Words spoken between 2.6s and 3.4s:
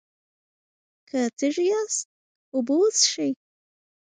وڅښئ.